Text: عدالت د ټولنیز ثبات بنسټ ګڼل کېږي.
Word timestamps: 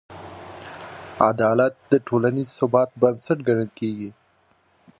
عدالت 1.29 1.73
د 1.91 1.93
ټولنیز 2.07 2.47
ثبات 2.59 2.89
بنسټ 3.01 3.37
ګڼل 3.47 3.69
کېږي. 3.79 4.09